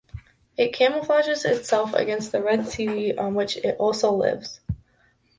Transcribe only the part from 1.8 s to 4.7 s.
against the red seaweed on which it also lives.